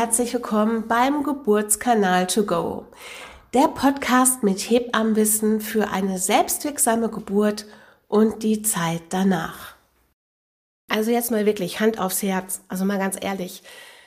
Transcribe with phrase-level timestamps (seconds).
[0.00, 2.86] herzlich willkommen beim Geburtskanal to go.
[3.52, 7.66] Der Podcast mit Hebammenwissen für eine selbstwirksame Geburt
[8.08, 9.74] und die Zeit danach.
[10.88, 13.62] Also jetzt mal wirklich Hand aufs Herz, also mal ganz ehrlich.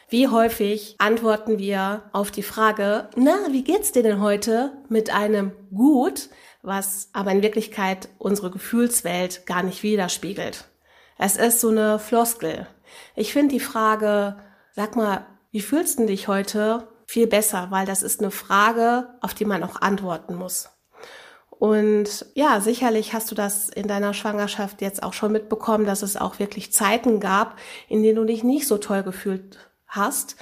[0.09, 5.51] Wie häufig antworten wir auf die Frage, na, wie geht's dir denn heute mit einem
[5.71, 6.29] gut,
[6.63, 10.65] was aber in Wirklichkeit unsere Gefühlswelt gar nicht widerspiegelt?
[11.19, 12.65] Es ist so eine Floskel.
[13.15, 14.37] Ich finde die Frage,
[14.71, 16.87] sag mal, wie fühlst du dich heute?
[17.05, 20.69] Viel besser, weil das ist eine Frage, auf die man auch antworten muss.
[21.51, 26.17] Und ja, sicherlich hast du das in deiner Schwangerschaft jetzt auch schon mitbekommen, dass es
[26.17, 30.37] auch wirklich Zeiten gab, in denen du dich nicht so toll gefühlt hast,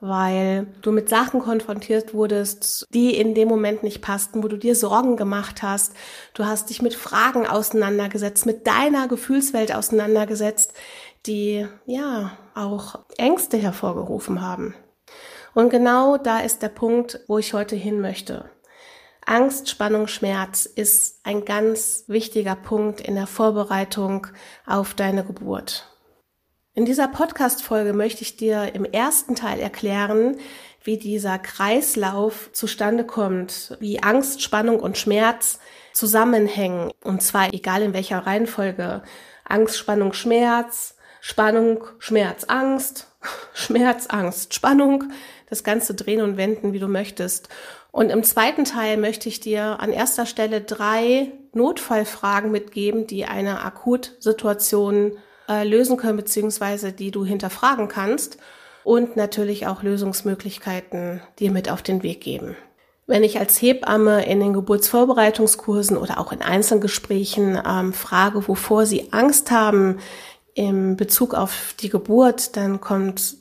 [0.00, 4.74] weil du mit Sachen konfrontiert wurdest, die in dem Moment nicht passten, wo du dir
[4.74, 5.94] Sorgen gemacht hast.
[6.34, 10.74] Du hast dich mit Fragen auseinandergesetzt, mit deiner Gefühlswelt auseinandergesetzt,
[11.26, 14.74] die ja auch Ängste hervorgerufen haben.
[15.54, 18.50] Und genau da ist der Punkt, wo ich heute hin möchte.
[19.24, 24.28] Angst, Spannung, Schmerz ist ein ganz wichtiger Punkt in der Vorbereitung
[24.66, 25.92] auf deine Geburt.
[26.74, 30.36] In dieser Podcast-Folge möchte ich dir im ersten Teil erklären,
[30.84, 35.58] wie dieser Kreislauf zustande kommt, wie Angst, Spannung und Schmerz
[35.92, 36.92] zusammenhängen.
[37.02, 39.02] Und zwar egal in welcher Reihenfolge.
[39.44, 40.95] Angst, Spannung, Schmerz,
[41.28, 43.08] Spannung, Schmerz, Angst,
[43.52, 45.10] Schmerz, Angst, Spannung,
[45.50, 47.48] das Ganze drehen und wenden, wie du möchtest.
[47.90, 53.64] Und im zweiten Teil möchte ich dir an erster Stelle drei Notfallfragen mitgeben, die eine
[53.64, 55.18] Akutsituation
[55.48, 58.38] äh, lösen können, beziehungsweise die du hinterfragen kannst
[58.84, 62.56] und natürlich auch Lösungsmöglichkeiten dir mit auf den Weg geben.
[63.08, 69.12] Wenn ich als Hebamme in den Geburtsvorbereitungskursen oder auch in Einzelgesprächen ähm, frage, wovor sie
[69.12, 69.98] Angst haben,
[70.56, 73.36] im Bezug auf die Geburt, dann kommt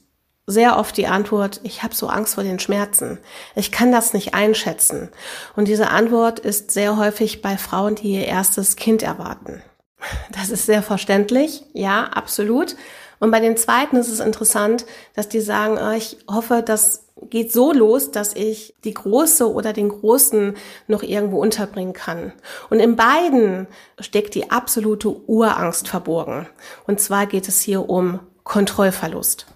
[0.47, 3.17] sehr oft die Antwort, ich habe so Angst vor den Schmerzen.
[3.55, 5.09] Ich kann das nicht einschätzen.
[5.55, 9.63] Und diese Antwort ist sehr häufig bei Frauen, die ihr erstes Kind erwarten.
[10.31, 12.75] Das ist sehr verständlich, ja, absolut.
[13.19, 17.51] Und bei den zweiten ist es interessant, dass die sagen, ah, ich hoffe, das geht
[17.51, 20.55] so los, dass ich die Große oder den Großen
[20.87, 22.33] noch irgendwo unterbringen kann.
[22.69, 23.67] Und in beiden
[23.99, 26.47] steckt die absolute Urangst verborgen.
[26.87, 29.47] Und zwar geht es hier um Kontrollverlust.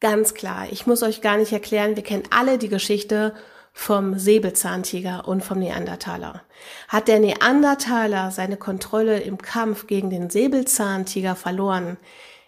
[0.00, 3.32] Ganz klar, ich muss euch gar nicht erklären, wir kennen alle die Geschichte
[3.72, 6.42] vom Säbelzahntiger und vom Neandertaler.
[6.88, 11.96] Hat der Neandertaler seine Kontrolle im Kampf gegen den Säbelzahntiger verloren,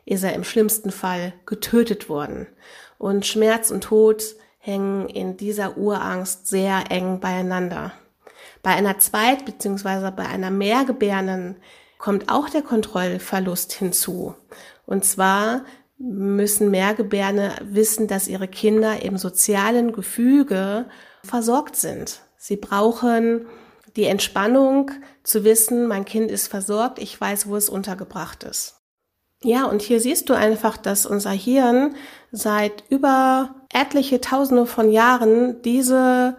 [0.04, 2.46] ist er im schlimmsten Fall getötet worden.
[2.98, 7.92] Und Schmerz und Tod hängen in dieser Urangst sehr eng beieinander.
[8.62, 10.10] Bei einer Zweit- bzw.
[10.10, 11.56] bei einer Mehrgebärden
[11.98, 14.34] kommt auch der Kontrollverlust hinzu.
[14.84, 15.62] Und zwar
[15.98, 20.86] müssen Mehrgebärde wissen, dass ihre Kinder im sozialen Gefüge
[21.22, 22.20] versorgt sind.
[22.36, 23.46] Sie brauchen
[23.94, 24.90] die Entspannung
[25.22, 28.76] zu wissen, mein Kind ist versorgt, ich weiß, wo es untergebracht ist.
[29.42, 31.94] Ja, und hier siehst du einfach, dass unser Hirn
[32.32, 36.36] seit über etliche Tausende von Jahren diese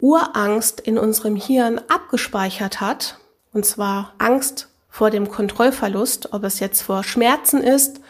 [0.00, 3.18] Urangst in unserem Hirn abgespeichert hat.
[3.52, 8.00] Und zwar Angst vor dem Kontrollverlust, ob es jetzt vor Schmerzen ist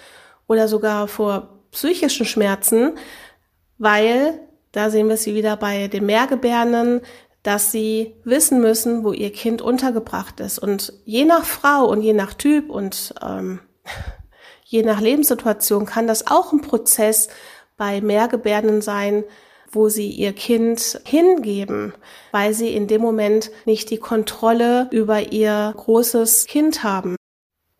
[0.46, 2.92] oder sogar vor psychischen Schmerzen,
[3.78, 4.40] weil,
[4.72, 7.00] da sehen wir sie wieder bei den Mehrgebärden,
[7.42, 10.58] dass sie wissen müssen, wo ihr Kind untergebracht ist.
[10.58, 13.60] Und je nach Frau und je nach Typ und ähm,
[14.70, 17.28] je nach Lebenssituation kann das auch ein Prozess
[17.76, 19.24] bei Mehrgebärden sein,
[19.72, 21.92] wo sie ihr Kind hingeben,
[22.30, 27.16] weil sie in dem Moment nicht die Kontrolle über ihr großes Kind haben.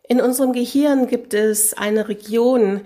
[0.07, 2.81] In unserem Gehirn gibt es eine Region,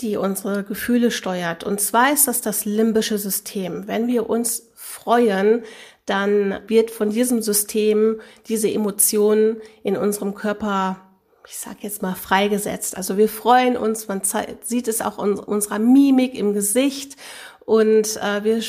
[0.00, 1.64] die unsere Gefühle steuert.
[1.64, 3.88] Und zwar ist das das limbische System.
[3.88, 5.64] Wenn wir uns freuen,
[6.06, 11.09] dann wird von diesem System diese Emotion in unserem Körper
[11.50, 12.96] ich sag jetzt mal freigesetzt.
[12.96, 14.22] Also wir freuen uns, man
[14.62, 17.16] sieht es auch in unserer Mimik im Gesicht
[17.64, 18.62] und äh, wir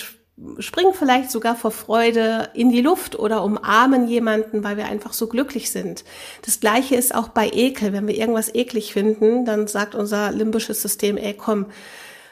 [0.58, 5.28] springen vielleicht sogar vor Freude in die Luft oder umarmen jemanden, weil wir einfach so
[5.28, 6.04] glücklich sind.
[6.44, 7.94] Das gleiche ist auch bei Ekel.
[7.94, 11.68] Wenn wir irgendwas eklig finden, dann sagt unser limbisches System, ey, komm,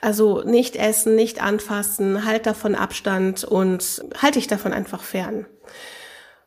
[0.02, 5.45] also nicht essen, nicht anfassen, halt davon Abstand und halte dich davon einfach fern.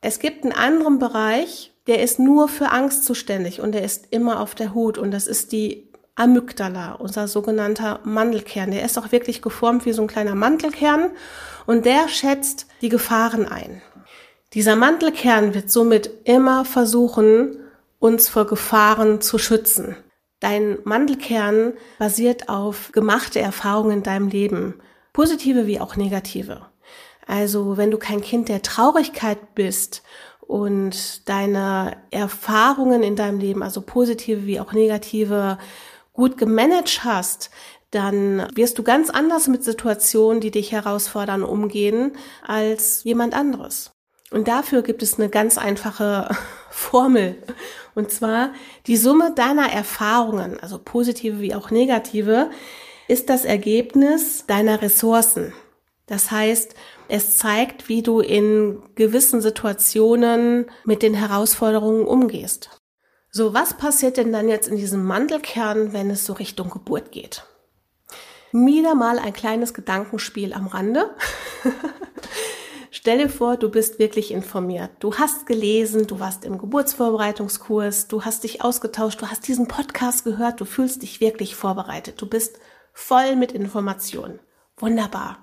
[0.01, 4.41] Es gibt einen anderen Bereich, der ist nur für Angst zuständig und der ist immer
[4.41, 8.71] auf der Hut und das ist die Amygdala, unser sogenannter Mandelkern.
[8.71, 11.11] Der ist auch wirklich geformt wie so ein kleiner Mantelkern
[11.67, 13.83] und der schätzt die Gefahren ein.
[14.53, 17.57] Dieser Mantelkern wird somit immer versuchen,
[17.99, 19.97] uns vor Gefahren zu schützen.
[20.41, 24.75] Dein Mandelkern basiert auf gemachte Erfahrungen in deinem Leben.
[25.13, 26.67] positive wie auch negative.
[27.27, 30.03] Also wenn du kein Kind der Traurigkeit bist
[30.47, 35.59] und deine Erfahrungen in deinem Leben, also positive wie auch negative,
[36.13, 37.51] gut gemanagt hast,
[37.91, 42.13] dann wirst du ganz anders mit Situationen, die dich herausfordern, umgehen
[42.47, 43.93] als jemand anderes.
[44.31, 46.35] Und dafür gibt es eine ganz einfache
[46.71, 47.37] Formel.
[47.95, 48.53] Und zwar
[48.87, 52.51] die Summe deiner Erfahrungen, also positive wie auch negative,
[53.09, 55.53] ist das Ergebnis deiner Ressourcen.
[56.07, 56.75] Das heißt,
[57.09, 62.71] es zeigt, wie du in gewissen Situationen mit den Herausforderungen umgehst.
[63.31, 67.47] So, was passiert denn dann jetzt in diesem Mandelkern, wenn es so Richtung Geburt geht?
[68.53, 71.17] Wieder mal ein kleines Gedankenspiel am Rande.
[72.91, 74.91] Stell dir vor, du bist wirklich informiert.
[75.01, 80.25] Du hast gelesen, du warst im Geburtsvorbereitungskurs, du hast dich ausgetauscht, du hast diesen Podcast
[80.25, 82.21] gehört, du fühlst dich wirklich vorbereitet.
[82.21, 82.61] Du bist
[82.93, 84.41] voll mit Informationen.
[84.77, 85.43] Wunderbar.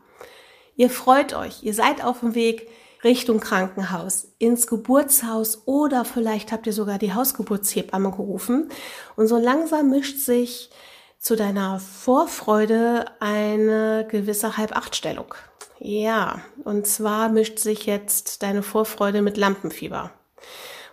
[0.80, 2.70] Ihr freut euch, ihr seid auf dem Weg
[3.04, 8.70] Richtung Krankenhaus, ins Geburtshaus oder vielleicht habt ihr sogar die Hausgeburtshebamme gerufen.
[9.18, 10.70] Und so langsam mischt sich
[11.18, 15.36] zu deiner Vorfreude eine gewisse Halbachtstellung.
[15.80, 20.12] Ja, und zwar mischt sich jetzt deine Vorfreude mit Lampenfieber.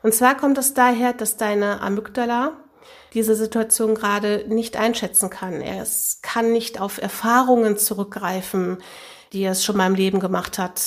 [0.02, 2.56] Und zwar kommt es daher, dass deine Amygdala
[3.14, 5.60] diese Situation gerade nicht einschätzen kann.
[5.60, 8.78] Es kann nicht auf Erfahrungen zurückgreifen,
[9.32, 10.80] die es schon mal im Leben gemacht hat.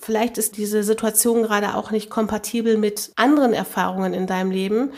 [0.00, 4.92] Vielleicht ist diese Situation gerade auch nicht kompatibel mit anderen Erfahrungen in deinem Leben.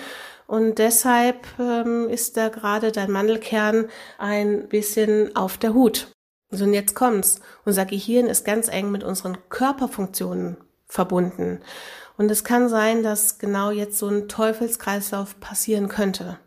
[0.46, 3.88] Und deshalb ähm, ist da gerade dein Mandelkern
[4.18, 6.08] ein bisschen auf der Hut.
[6.50, 7.40] So, und jetzt kommt's.
[7.64, 11.60] Unser Gehirn ist ganz eng mit unseren Körperfunktionen verbunden.
[12.18, 16.38] Und es kann sein, dass genau jetzt so ein Teufelskreislauf passieren könnte.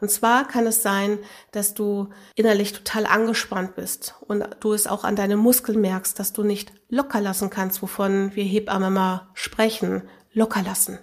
[0.00, 1.18] Und zwar kann es sein,
[1.50, 6.32] dass du innerlich total angespannt bist und du es auch an deinen Muskeln merkst, dass
[6.32, 10.02] du nicht locker lassen kannst, wovon wir Hebammen mal sprechen.
[10.34, 10.98] Locker lassen.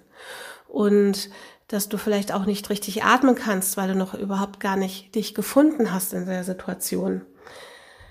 [0.66, 1.30] Und
[1.68, 5.34] dass du vielleicht auch nicht richtig atmen kannst, weil du noch überhaupt gar nicht dich
[5.34, 7.22] gefunden hast in der Situation.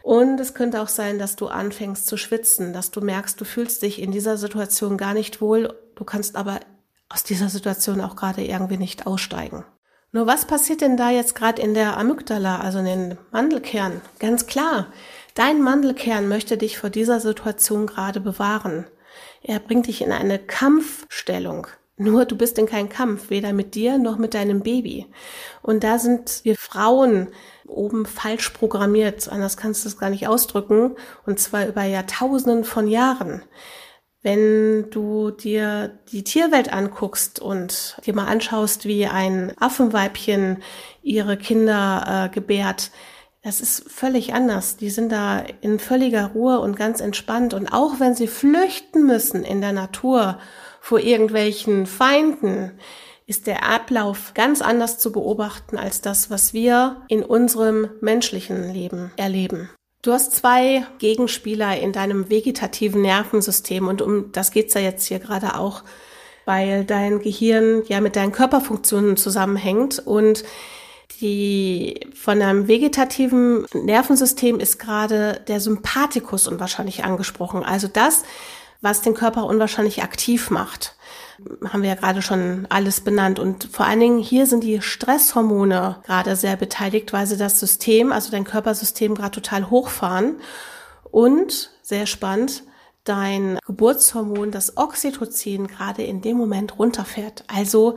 [0.02, 3.82] Und es könnte auch sein, dass du anfängst zu schwitzen, dass du merkst, du fühlst
[3.82, 6.62] dich in dieser Situation gar nicht wohl, du kannst aber
[7.10, 9.66] aus dieser Situation auch gerade irgendwie nicht aussteigen.
[10.12, 14.02] Nur was passiert denn da jetzt gerade in der Amygdala, also in den Mandelkern?
[14.18, 14.88] Ganz klar,
[15.36, 18.86] dein Mandelkern möchte dich vor dieser Situation gerade bewahren.
[19.44, 21.68] Er bringt dich in eine Kampfstellung.
[21.96, 25.06] Nur du bist in keinem Kampf, weder mit dir noch mit deinem Baby.
[25.62, 27.28] Und da sind wir Frauen
[27.68, 30.96] oben falsch programmiert, anders kannst du es gar nicht ausdrücken,
[31.26, 33.44] und zwar über Jahrtausenden von Jahren.
[34.22, 40.62] Wenn du dir die Tierwelt anguckst und dir mal anschaust, wie ein Affenweibchen
[41.02, 42.92] ihre Kinder äh, gebärt,
[43.42, 44.76] das ist völlig anders.
[44.76, 47.54] Die sind da in völliger Ruhe und ganz entspannt.
[47.54, 50.40] Und auch wenn sie flüchten müssen in der Natur
[50.82, 52.74] vor irgendwelchen Feinden,
[53.26, 59.12] ist der Ablauf ganz anders zu beobachten als das, was wir in unserem menschlichen Leben
[59.16, 59.70] erleben.
[60.02, 65.20] Du hast zwei Gegenspieler in deinem vegetativen Nervensystem und um das geht's ja jetzt hier
[65.20, 65.84] gerade auch,
[66.46, 70.46] weil dein Gehirn ja mit deinen Körperfunktionen zusammenhängt und
[71.20, 77.66] die von einem vegetativen Nervensystem ist gerade der Sympathikus unwahrscheinlich angesprochen.
[77.66, 78.24] Also das,
[78.80, 80.96] was den Körper unwahrscheinlich aktiv macht.
[81.68, 83.40] Haben wir ja gerade schon alles benannt.
[83.40, 88.12] Und vor allen Dingen hier sind die Stresshormone gerade sehr beteiligt, weil sie das System,
[88.12, 90.38] also dein Körpersystem gerade total hochfahren.
[91.12, 92.64] Und sehr spannend,
[93.04, 97.44] dein Geburtshormon, das Oxytocin, gerade in dem Moment runterfährt.
[97.48, 97.96] Also,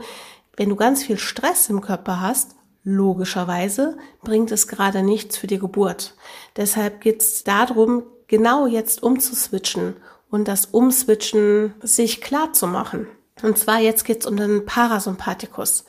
[0.57, 5.59] wenn du ganz viel Stress im Körper hast, logischerweise bringt es gerade nichts für die
[5.59, 6.15] Geburt.
[6.57, 9.95] Deshalb geht es darum, genau jetzt umzuswitchen
[10.29, 13.07] und das Umswitchen sich klar zu machen.
[13.43, 15.83] Und zwar jetzt geht's um den Parasympathikus.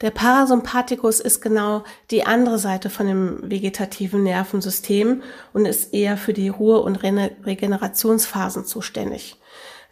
[0.00, 6.32] Der Parasympathikus ist genau die andere Seite von dem vegetativen Nervensystem und ist eher für
[6.32, 9.36] die Ruhe- und Re Regenerationsphasen zuständig.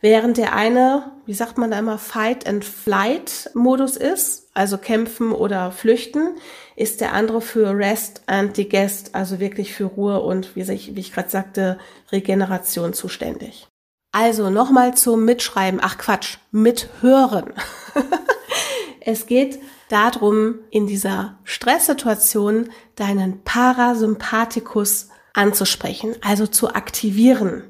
[0.00, 5.32] Während der eine, wie sagt man da immer, Fight and Flight Modus ist, also kämpfen
[5.32, 6.36] oder flüchten,
[6.76, 11.00] ist der andere für Rest and Digest, also wirklich für Ruhe und, wie ich, wie
[11.00, 11.78] ich gerade sagte,
[12.12, 13.66] Regeneration zuständig.
[14.12, 15.80] Also nochmal zum Mitschreiben.
[15.82, 17.52] Ach Quatsch, mithören.
[19.00, 27.64] es geht darum, in dieser Stresssituation deinen Parasympathikus anzusprechen, also zu aktivieren.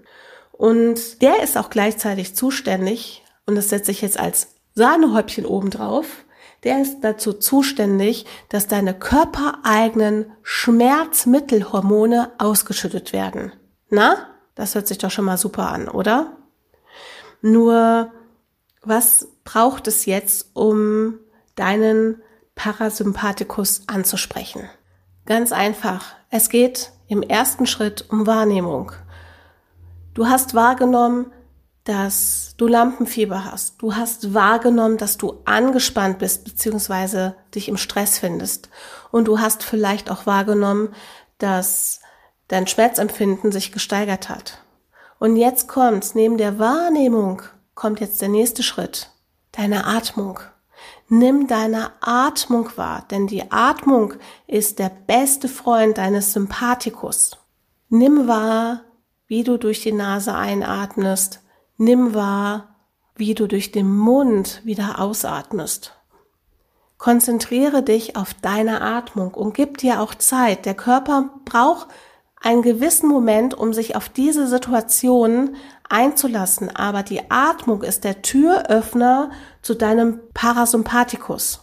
[0.53, 6.07] Und der ist auch gleichzeitig zuständig, und das setze ich jetzt als Sahnehäubchen oben drauf,
[6.65, 13.53] der ist dazu zuständig, dass deine körpereigenen Schmerzmittelhormone ausgeschüttet werden.
[13.91, 16.33] Na, Das hört sich doch schon mal super an, oder?
[17.43, 18.11] Nur,
[18.83, 21.21] was braucht es jetzt, um
[21.55, 22.21] deinen
[22.57, 24.69] Parasympathikus anzusprechen?
[25.27, 26.07] Ganz einfach.
[26.29, 28.91] Es geht im ersten Schritt um Wahrnehmung.
[30.13, 31.31] Du hast wahrgenommen,
[31.85, 33.81] dass du Lampenfieber hast.
[33.81, 37.31] Du hast wahrgenommen, dass du angespannt bist bzw.
[37.55, 38.71] dich im Stress findest.
[39.13, 40.89] Und du hast vielleicht auch wahrgenommen,
[41.39, 42.01] dass
[42.49, 44.63] dein Schmerzempfinden sich gesteigert hat.
[45.19, 47.43] Und jetzt kommt's, neben der Wahrnehmung
[47.75, 49.11] kommt jetzt der nächste Schritt,
[49.53, 50.41] deine Atmung.
[51.09, 54.15] Nimm deine Atmung wahr, denn die Atmung
[54.47, 57.37] ist der beste Freund deines Sympathikus.
[57.89, 58.83] Nimm wahr,
[59.27, 61.41] wie du durch die Nase einatmest.
[61.77, 62.77] Nimm wahr,
[63.15, 65.95] wie du durch den Mund wieder ausatmest.
[66.99, 70.67] Konzentriere dich auf deine Atmung und gib dir auch Zeit.
[70.67, 71.89] Der Körper braucht
[72.41, 75.57] einen gewissen Moment, um sich auf diese Situation
[75.89, 79.31] einzulassen, aber die Atmung ist der Türöffner
[79.63, 81.61] zu deinem Parasympathikus.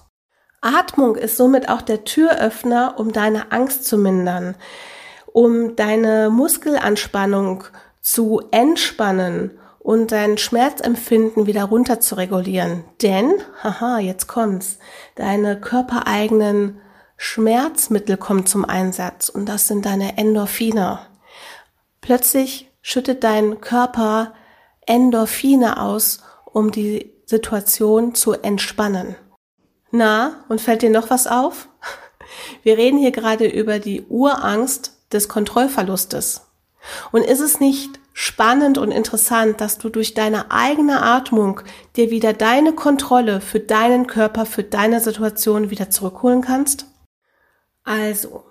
[0.62, 4.55] Atmung ist somit auch der Türöffner, um deine Angst zu mindern,
[5.32, 7.65] um deine Muskelanspannung
[8.01, 12.84] zu entspannen und dein Schmerzempfinden wieder runter zu regulieren.
[13.03, 14.79] Denn, haha, jetzt kommt's,
[15.13, 16.82] deine körpereigenen
[17.18, 21.00] Schmerzmittel kommen zum Einsatz und das sind deine Endorphine.
[22.02, 24.34] Plötzlich schüttet dein Körper
[24.86, 29.16] Endorphine aus, um die Situation zu entspannen.
[29.92, 31.70] Na, und fällt dir noch was auf?
[32.64, 36.42] Wir reden hier gerade über die Urangst des Kontrollverlustes.
[37.12, 41.62] Und ist es nicht spannend und interessant, dass du durch deine eigene Atmung
[41.96, 46.86] dir wieder deine Kontrolle für deinen Körper, für deine Situation wieder zurückholen kannst?
[47.86, 48.44] Also,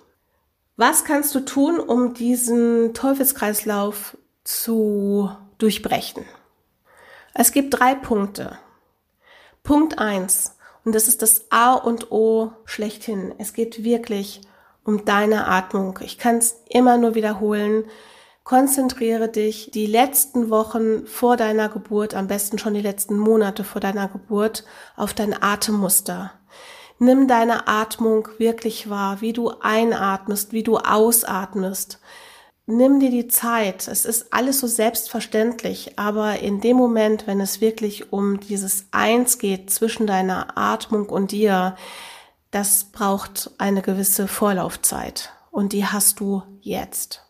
[0.76, 6.24] was kannst du tun, um diesen Teufelskreislauf zu durchbrechen?
[7.34, 8.58] Es gibt drei Punkte.
[9.64, 13.34] Punkt eins und das ist das A und O schlechthin.
[13.38, 14.42] Es geht wirklich
[14.84, 15.98] um deine Atmung.
[16.02, 17.84] Ich kann es immer nur wiederholen.
[18.44, 23.80] Konzentriere dich die letzten Wochen vor deiner Geburt, am besten schon die letzten Monate vor
[23.80, 24.64] deiner Geburt,
[24.96, 26.32] auf dein Atemmuster.
[26.98, 32.00] Nimm deine Atmung wirklich wahr, wie du einatmest, wie du ausatmest.
[32.66, 33.88] Nimm dir die Zeit.
[33.88, 39.38] Es ist alles so selbstverständlich, aber in dem Moment, wenn es wirklich um dieses Eins
[39.38, 41.76] geht zwischen deiner Atmung und dir,
[42.50, 47.22] das braucht eine gewisse Vorlaufzeit und die hast du jetzt.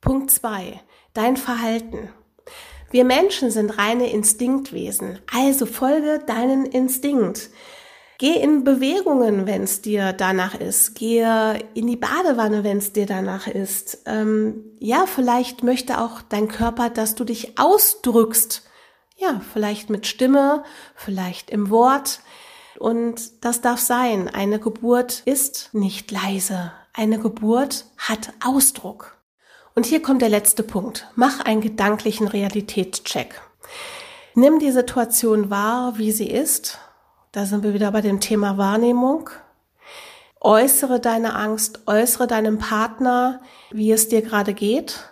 [0.00, 0.80] Punkt zwei:
[1.14, 2.10] Dein Verhalten.
[2.90, 7.50] Wir Menschen sind reine Instinktwesen, also folge deinen Instinkt.
[8.18, 10.94] Geh in Bewegungen, wenn es dir danach ist.
[10.94, 11.22] Geh
[11.74, 14.02] in die Badewanne, wenn es dir danach ist.
[14.06, 18.62] Ähm, ja, vielleicht möchte auch dein Körper, dass du dich ausdrückst.
[19.18, 22.20] Ja, vielleicht mit Stimme, vielleicht im Wort.
[22.78, 24.28] Und das darf sein.
[24.28, 26.72] Eine Geburt ist nicht leise.
[26.94, 29.18] Eine Geburt hat Ausdruck.
[29.74, 31.06] Und hier kommt der letzte Punkt.
[31.16, 33.42] Mach einen gedanklichen Realitätscheck.
[34.34, 36.78] Nimm die Situation wahr, wie sie ist
[37.36, 39.28] da sind wir wieder bei dem Thema Wahrnehmung.
[40.40, 45.10] Äußere deine Angst, äußere deinem Partner, wie es dir gerade geht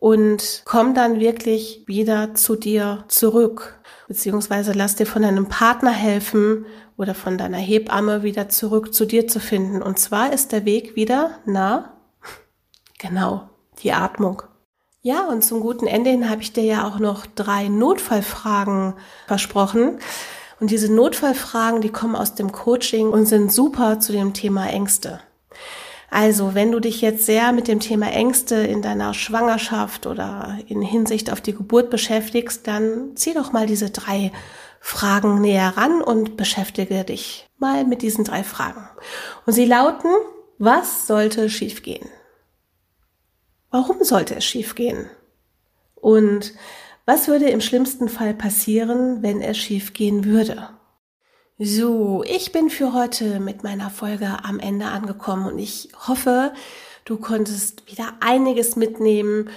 [0.00, 3.80] und komm dann wirklich wieder zu dir zurück.
[4.08, 6.66] Beziehungsweise lass dir von deinem Partner helfen
[6.96, 9.82] oder von deiner Hebamme wieder zurück zu dir zu finden.
[9.82, 11.92] Und zwar ist der Weg wieder nah,
[12.98, 13.48] genau,
[13.84, 14.42] die Atmung.
[15.00, 18.94] Ja, und zum guten Ende hin habe ich dir ja auch noch drei Notfallfragen
[19.28, 20.00] versprochen.
[20.62, 25.18] Und diese Notfallfragen, die kommen aus dem Coaching und sind super zu dem Thema Ängste.
[26.08, 30.80] Also, wenn du dich jetzt sehr mit dem Thema Ängste in deiner Schwangerschaft oder in
[30.80, 34.30] Hinsicht auf die Geburt beschäftigst, dann zieh doch mal diese drei
[34.78, 38.88] Fragen näher ran und beschäftige dich mal mit diesen drei Fragen.
[39.46, 40.12] Und sie lauten,
[40.58, 42.08] was sollte schiefgehen?
[43.72, 45.10] Warum sollte es schiefgehen?
[45.96, 46.52] Und
[47.06, 50.68] was würde im schlimmsten Fall passieren, wenn es schief gehen würde?
[51.58, 56.52] So, ich bin für heute mit meiner Folge am Ende angekommen und ich hoffe,
[57.04, 59.50] du konntest wieder einiges mitnehmen,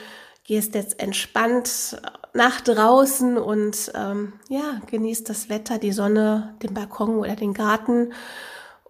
[0.44, 2.00] gehst jetzt entspannt
[2.34, 8.14] nach draußen und ähm, ja, genießt das Wetter, die Sonne, den Balkon oder den Garten.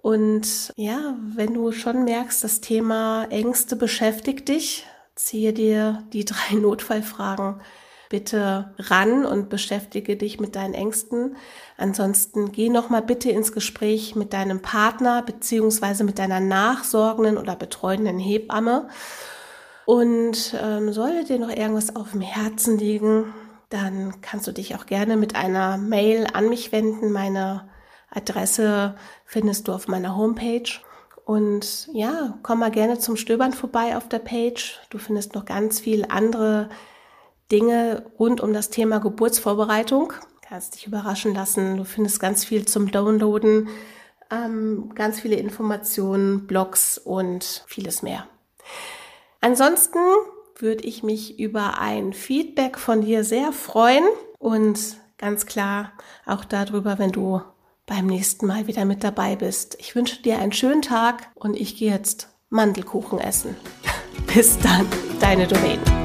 [0.01, 4.85] Und ja, wenn du schon merkst, das Thema Ängste beschäftigt dich,
[5.15, 7.61] ziehe dir die drei Notfallfragen
[8.09, 11.35] bitte ran und beschäftige dich mit deinen Ängsten.
[11.77, 17.55] Ansonsten geh noch mal bitte ins Gespräch mit deinem Partner beziehungsweise mit deiner nachsorgenden oder
[17.55, 18.87] betreuenden Hebamme.
[19.85, 23.33] Und ähm, sollte dir noch irgendwas auf dem Herzen liegen,
[23.69, 27.11] dann kannst du dich auch gerne mit einer Mail an mich wenden.
[27.11, 27.67] Meine
[28.09, 28.95] Adresse
[29.25, 30.69] findest du auf meiner Homepage.
[31.25, 34.79] Und ja, komm mal gerne zum Stöbern vorbei auf der Page.
[34.89, 36.69] Du findest noch ganz viel andere
[37.51, 40.13] Dinge rund um das Thema Geburtsvorbereitung.
[40.41, 41.77] Kannst dich überraschen lassen.
[41.77, 43.69] Du findest ganz viel zum Downloaden,
[44.31, 48.27] ähm, ganz viele Informationen, Blogs und vieles mehr.
[49.41, 49.99] Ansonsten
[50.57, 54.05] würde ich mich über ein Feedback von dir sehr freuen
[54.39, 54.79] und
[55.17, 55.91] ganz klar
[56.25, 57.41] auch darüber, wenn du
[57.85, 59.77] beim nächsten Mal wieder mit dabei bist.
[59.79, 63.55] Ich wünsche dir einen schönen Tag und ich gehe jetzt Mandelkuchen essen.
[64.33, 64.87] Bis dann,
[65.19, 66.04] deine Doreen.